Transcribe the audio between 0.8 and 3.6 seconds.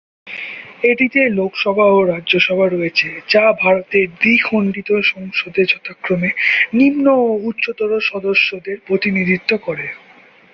এটিতে লোকসভা ও রাজ্যসভা রয়েছে, যা